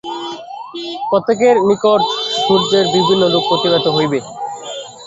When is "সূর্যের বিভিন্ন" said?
2.41-3.23